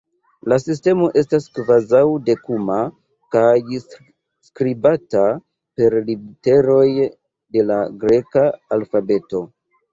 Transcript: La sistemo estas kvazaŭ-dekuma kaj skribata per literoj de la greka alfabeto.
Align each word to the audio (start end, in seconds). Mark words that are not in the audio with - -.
La 0.51 0.55
sistemo 0.61 1.09
estas 1.21 1.43
kvazaŭ-dekuma 1.57 2.77
kaj 3.37 3.51
skribata 3.83 5.23
per 5.45 5.99
literoj 6.11 6.89
de 7.07 7.71
la 7.71 7.81
greka 8.07 8.51
alfabeto. 8.81 9.49